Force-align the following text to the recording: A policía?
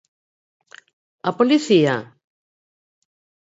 A 1.29 1.29
policía? 1.39 1.95